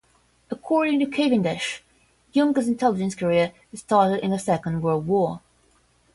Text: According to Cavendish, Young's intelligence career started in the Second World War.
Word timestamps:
According 0.49 0.97
to 1.01 1.05
Cavendish, 1.05 1.83
Young's 2.33 2.67
intelligence 2.67 3.13
career 3.13 3.53
started 3.75 4.23
in 4.23 4.31
the 4.31 4.39
Second 4.39 4.81
World 4.81 5.05
War. 5.05 5.41